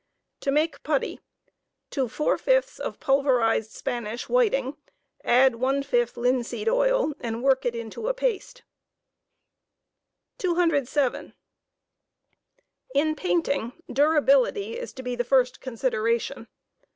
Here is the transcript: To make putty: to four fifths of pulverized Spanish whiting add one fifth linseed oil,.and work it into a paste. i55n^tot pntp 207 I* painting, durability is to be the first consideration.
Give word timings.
To 0.39 0.49
make 0.49 0.81
putty: 0.81 1.19
to 1.91 2.07
four 2.07 2.39
fifths 2.39 2.79
of 2.79 2.99
pulverized 2.99 3.69
Spanish 3.69 4.27
whiting 4.27 4.75
add 5.23 5.57
one 5.57 5.83
fifth 5.83 6.17
linseed 6.17 6.67
oil,.and 6.67 7.43
work 7.43 7.67
it 7.67 7.75
into 7.75 8.07
a 8.07 8.13
paste. 8.15 8.63
i55n^tot 10.39 10.55
pntp 10.55 10.87
207 10.89 11.33
I* 12.95 13.13
painting, 13.15 13.73
durability 13.93 14.75
is 14.75 14.91
to 14.93 15.03
be 15.03 15.15
the 15.15 15.23
first 15.23 15.61
consideration. 15.61 16.47